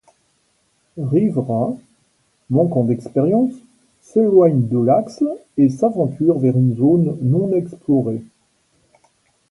[0.97, 1.75] Rivera,
[2.49, 3.53] manquant d'expérience,
[4.01, 5.23] s'éloigne de l'axe
[5.57, 8.23] et s'aventure vers une zone non explorée.